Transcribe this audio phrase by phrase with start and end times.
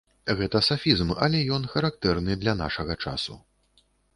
[0.37, 3.41] Гэта сафізм, але ён характэрны для нашага часу.